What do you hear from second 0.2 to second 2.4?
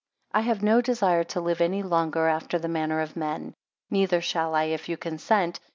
6 I have no desire to live any longer